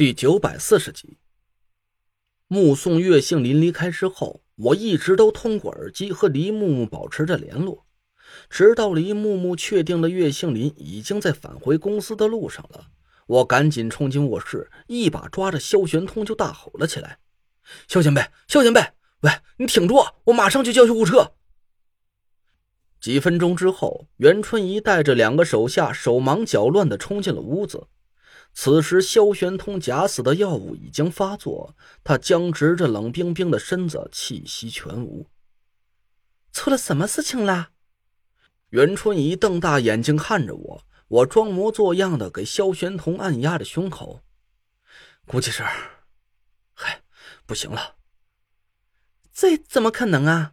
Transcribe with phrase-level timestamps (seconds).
[0.00, 1.18] 第九百四十集，
[2.48, 7.84] 目送岳杏林离开之后，我一直都通过耳机和黎木木保持着联络，
[8.48, 12.86] 直到黎木木确定了岳杏林已经在返回公司的路上了，
[13.26, 17.18] 我赶紧冲进卧室，一把抓着萧玄通就大吼了起来
[17.86, 18.80] ：“萧前辈，萧前辈，
[19.20, 21.32] 喂，你挺住，我马上就叫救护车！”
[23.02, 27.86] 几分钟之后，袁春怡带着两个手下手忙脚乱的冲进了屋子。
[28.52, 35.26] 此时，萧玄通假死的药物已经发作，他僵直着冷冰冰的身子，气息全无。
[36.52, 37.70] 出了什么事情啦？
[38.70, 44.22] 袁春怡瞪大眼睛看着我，我装模作样的给萧玄通按压着胸口，
[45.26, 45.64] 估计是……
[46.74, 47.02] 嗨，
[47.46, 47.96] 不行了。
[49.32, 50.52] 这怎么可能啊？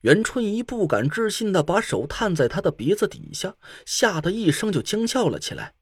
[0.00, 5.74] 袁春怡不敢置信的把手探在他的鼻子底下，吓得一声就惊叫了起来。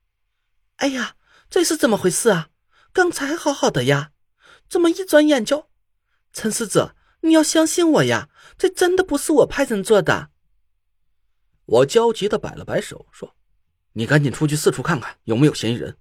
[0.77, 1.17] 哎呀，
[1.49, 2.51] 这是怎么回事啊？
[2.93, 4.13] 刚才好好的呀，
[4.69, 5.69] 怎么一转眼就……
[6.33, 10.31] 陈使者，你要相信我呀，这真的不是我派人做的。
[11.65, 13.35] 我焦急的摆了摆手，说
[13.95, 15.97] ：“你赶紧出去四处看看，有没有嫌疑人？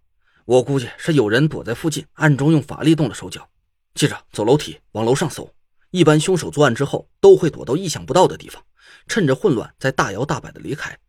[0.45, 3.49] 我估计是有人躲在附近，暗中用法力动了手脚。
[3.93, 5.49] 记着，走楼梯往楼上搜。
[5.91, 8.61] 一般凶手作案之后都会躲到意想不到的地方，
[9.07, 10.99] 趁着混乱再大摇大摆的离开。”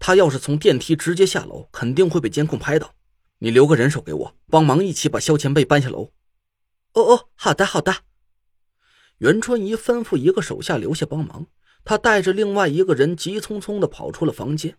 [0.00, 2.96] 他要是从电梯直接下楼，肯定会被监控拍到。
[3.38, 6.10] 你留个人手给我，帮忙一起把萧前辈搬下楼。
[6.94, 7.94] 哦哦，好的好的。
[9.18, 11.46] 袁春怡吩咐一个手下留下帮忙，
[11.84, 14.76] 他带着另外一个人急匆匆的跑出了房间。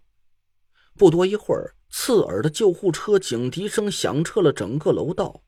[0.97, 5.44] 不多一会儿，刺耳的救护车警笛声响彻了整个楼道。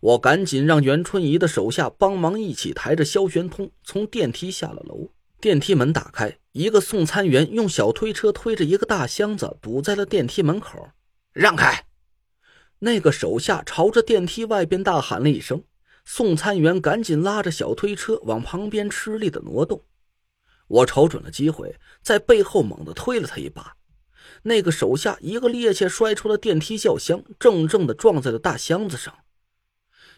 [0.00, 5.12] 我赶紧让袁春怡的手下帮忙一起抬着萧玄通从电梯下了楼。
[5.38, 10.88] 电梯门打开，一个送餐员用小推车推着一个大箱子堵在了电梯门口。
[11.32, 11.86] 让开！
[12.78, 15.62] 那个手下朝着电梯外边大喊了一声，
[16.06, 19.84] 送餐员赶紧拉着小推车往旁边吃力的挪动。
[20.68, 23.76] 我瞅准了机会，在背后猛地推了他一把。
[24.44, 29.14] 那个手下一个趔趄摔出了电梯轿厢，正正的撞在了大箱子上，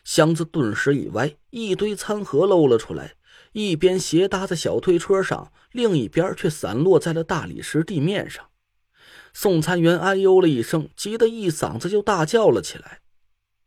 [0.05, 3.17] 箱子顿时一歪，一堆餐盒露了出来。
[3.53, 8.47] 一边斜搭在小推车上，另一边却散落在了大理石地面上。
[9.33, 13.01] 送餐员哎呦了一声，急得一嗓子就大叫了起来：“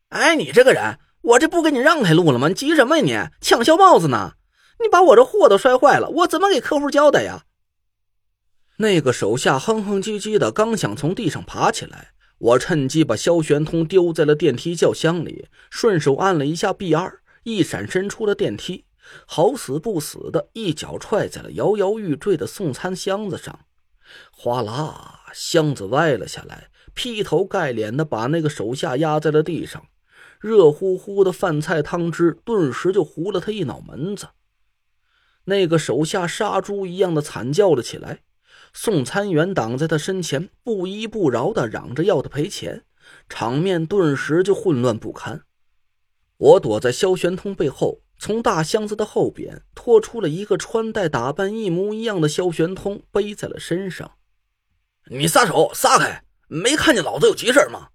[0.10, 2.48] 哎，你这个人，我这不给你让开路了吗？
[2.48, 3.32] 你急什么呀？
[3.40, 4.34] 你抢小帽子呢？
[4.80, 7.46] 你把我这货都摔坏了，我怎么给客户交代呀？”
[8.78, 18.86] 那个手下哼哼唧唧的，刚想从地上爬起来，我趁机把萧玄通丢在了电梯轿厢里，顺手按了一下 B 二，一闪身出了电梯。
[19.26, 23.66] 好死不死的一脚踹在了摇摇欲坠的送餐箱子上，
[24.32, 29.88] 哗啦，箱子歪了下来，劈头盖脸的把那个手下压在了地上，
[30.40, 34.30] 热乎乎的饭菜汤汁顿时就糊了他一脑门子。
[35.46, 38.22] 那个手下杀猪一样的惨叫了起来，
[38.74, 42.86] 送餐员挡在他身前，不依不饶的嚷着要他赔钱，
[43.28, 45.44] 场面顿时就混乱不堪。
[46.38, 48.02] 我躲在萧玄通背后。
[48.24, 54.12] 从大箱子的后边拖出了一个穿戴打扮一模一样的萧玄通，背在了身上。
[55.08, 56.24] 你撒手撒开！
[56.48, 57.88] 没看见老子有急事吗？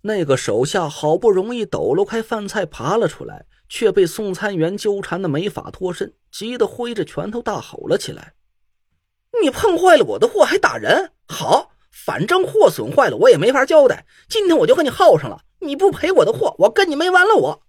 [0.00, 8.32] 那个手下好不容易抖搂开饭菜爬了出来，却被送餐员纠缠的没法脱身，急得挥着拳头大吼了起来
[9.42, 11.12] ：“你碰坏了我的货还打人？
[11.28, 14.06] 好，反正货损坏了我也没法交代。
[14.30, 15.42] 今天我就和你耗上了！
[15.58, 17.36] 你不赔我的货，我跟你没完了！
[17.36, 17.62] 我。”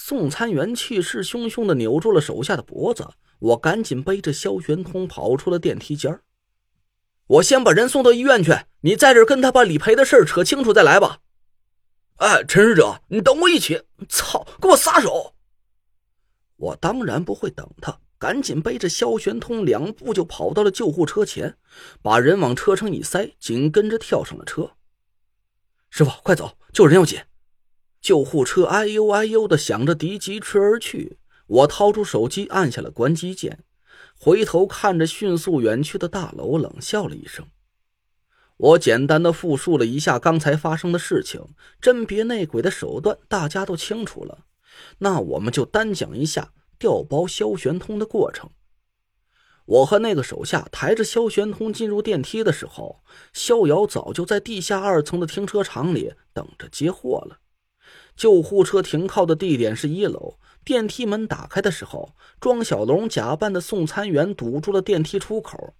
[0.00, 3.08] 送餐员气势汹汹的扭住了手下的脖子，
[3.40, 6.20] 我赶紧背着萧玄通跑出了电梯间
[7.26, 11.18] 我先把人送到医院去，你在这跟他把理赔的事扯清楚再来吧。
[12.18, 13.82] 哎，陈使者，你等我一起！
[14.08, 15.34] 操，给我撒手！
[16.56, 21.58] 我当然不会等他，赶紧背着萧玄通两步就跑到了救护车前，
[22.00, 24.70] 把人往车上一塞，紧跟着跳上了车。
[25.90, 27.20] 师傅，快走，救人要紧！
[28.00, 31.18] 救护车哎呦哎呦的响着，敌疾驰而去。
[31.46, 33.64] 我掏出手机，按下了关机键，
[34.18, 37.46] 回头看着迅速远去的大楼，冷笑了一声。
[38.56, 41.40] 我简单的复述了一下刚才发生的事情，
[41.80, 44.46] 甄别内鬼的手段大家都清楚了。
[44.98, 48.50] 那我们就单讲一下调包萧玄通的过程。
[49.64, 53.02] 我和那个手下抬着萧玄通进入电梯的时候，
[53.32, 57.38] 逍遥早就在地下二层的停车场里等着接货了。
[58.18, 60.38] 救护车停靠的地点是一楼。
[60.64, 65.74] 电梯门打开的时候，庄小龙假扮的送餐员堵住了电梯出口。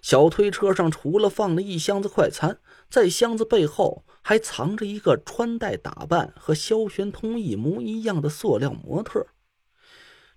[0.00, 9.26] 小推车上除了放了一箱子快餐，在箱子背后还藏着一个穿戴打扮和萧玄通一模一样的塑料模特。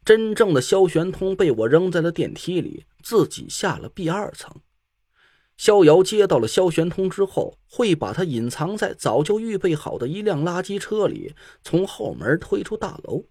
[0.03, 4.51] 真正的萧玄通被我扔在了电梯里，自己下了 B 二层。
[5.63, 13.23] 逍遥接到了萧玄通之后，会把他隐藏在早就预备好的一辆垃圾车里，从后门推出大楼，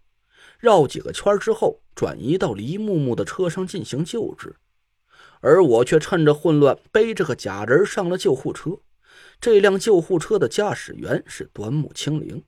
[0.59, 4.57] 绕几个圈之后，转移到黎木木的车上进行救治。
[5.43, 8.79] 而我却趁着混乱，背着个假人上了救护车。
[9.39, 12.43] 这辆救护车的驾驶员是端木清灵。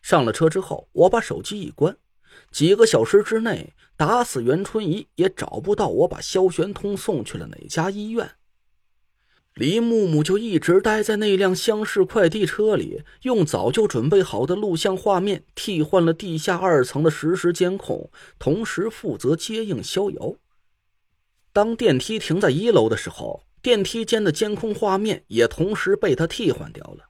[0.00, 1.94] 上了车之后，我把手机一关，
[2.50, 8.26] 几个小时之内，打死袁春怡也找不到我把萧玄通送去了哪家医院。
[9.56, 20.34] 黎木木就一直待在那辆厢式快递车里，用早就准备好的录像画面替换了地下二层的实时监控，同时负责接应逍遥。
[21.54, 27.06] 当电梯停在一楼的时候，电梯间的监控画面也同时被他替换掉了。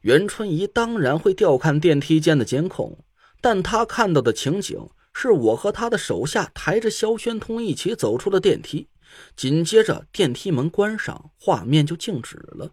[0.00, 2.98] 袁春怡当然会调看电梯间的监控，
[3.40, 4.76] 但他看到的情景
[5.12, 8.88] 是我和他的手下抬着萧宣通一起走出了电梯。
[9.36, 12.72] 紧接着，电梯门关上，画面就静止了。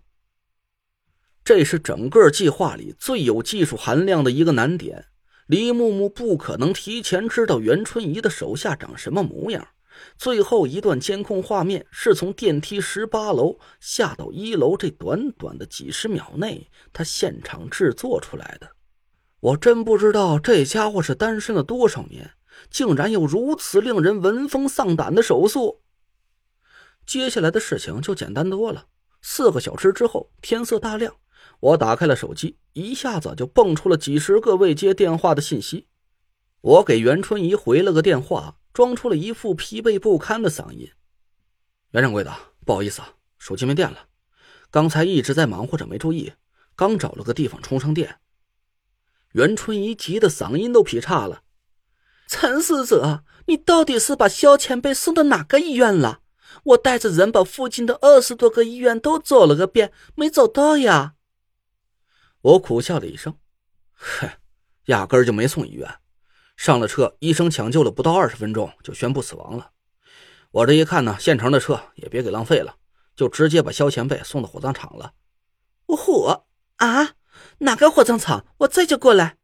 [1.43, 5.05] 这是整个计划里最有技术含量的一个难点。
[5.47, 9.67] 李木木不可能提前知道袁春怡的手下长什么模样。
[10.17, 18.69] 最后一段监控画面是从电梯十八楼下到一楼这短短的几十秒内，他现场制作出来的。
[19.39, 22.31] 我真不知道这家伙是单身了多少年，
[22.71, 25.83] 竟然有如此令人闻风丧胆的手速。
[27.05, 28.87] 接下来的事情就简单多了。
[29.21, 31.15] 四个小时之后，天色大亮，
[31.59, 35.87] 我打开了手机，一下子就蹦出了几十个未接电话的信息。
[36.61, 40.91] 我给袁春怡回了个电话，装出了一副疲惫不堪的嗓音
[41.91, 42.35] ：“袁掌柜的，
[42.65, 44.07] 不好意思啊，手机没电了。
[44.71, 46.33] 刚才一直在忙活着，没注意，
[46.75, 48.19] 刚找了个地方充上电。”
[49.33, 51.43] 袁春怡急得嗓音都劈叉了
[52.27, 56.21] ：“陈死者，你到底是把肖前辈送到哪个医院了？”
[56.63, 61.13] 我带着人把附近的二十多个医院都走了个遍，没找到呀。
[62.41, 63.37] 我苦笑了一声，
[63.93, 64.29] 哼，
[64.85, 65.89] 压根儿就没送医院。
[66.55, 69.71] 上了车，医生抢救了不到二十分钟就宣布死亡了。
[70.51, 72.77] 我这一看呢，现成的车也别给浪费了，
[73.15, 75.13] 就直接把肖前辈送到火葬场了。
[75.87, 76.45] 火
[76.77, 77.15] 啊？
[77.59, 78.45] 哪个火葬场？
[78.59, 79.37] 我这就过来。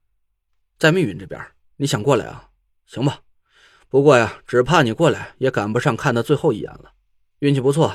[0.79, 1.39] 在密云这边，
[1.75, 2.49] 你想过来啊？
[2.85, 3.21] 行吧。
[3.89, 6.93] 不过呀，只怕你过来也赶不上看他最后一眼了。
[7.41, 7.91] 运气不错，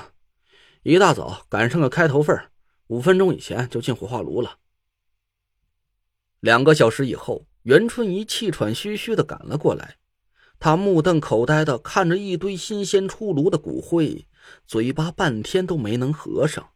[0.82, 2.36] 一大早赶上个开头份，
[2.88, 4.58] 五分钟以前就进火化炉了。
[6.40, 9.98] 两个小时以后，袁春怡气喘吁吁的赶了过来，
[10.58, 14.26] 他目瞪口呆的看着一堆新鲜出炉的骨灰，
[14.66, 16.70] 嘴巴半天都没能合上。